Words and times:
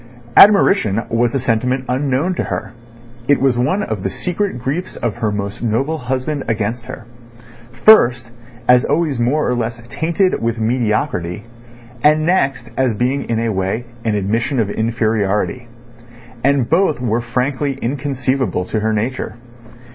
Admiration 0.35 1.03
was 1.11 1.35
a 1.35 1.39
sentiment 1.39 1.85
unknown 1.87 2.33
to 2.33 2.45
her 2.45 2.73
(it 3.29 3.39
was 3.39 3.55
one 3.55 3.83
of 3.83 4.01
the 4.01 4.09
secret 4.09 4.57
griefs 4.57 4.95
of 4.95 5.17
her 5.17 5.31
most 5.31 5.61
noble 5.61 5.99
husband 5.99 6.43
against 6.47 6.85
her)—first, 6.87 8.31
as 8.67 8.83
always 8.83 9.19
more 9.19 9.47
or 9.47 9.53
less 9.53 9.79
tainted 9.89 10.41
with 10.41 10.57
mediocrity, 10.57 11.43
and 12.03 12.25
next 12.25 12.71
as 12.77 12.95
being 12.95 13.25
in 13.29 13.37
a 13.41 13.49
way 13.51 13.85
an 14.03 14.15
admission 14.15 14.57
of 14.59 14.71
inferiority. 14.71 15.67
And 16.43 16.67
both 16.67 16.99
were 16.99 17.21
frankly 17.21 17.77
inconceivable 17.79 18.65
to 18.69 18.79
her 18.79 18.93
nature. 18.93 19.35